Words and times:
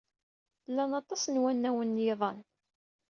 Llan 0.69 0.91
aṭas 1.01 1.23
n 1.27 1.41
wanawen 1.41 1.89
n 1.99 2.03
yiḍan. 2.05 2.39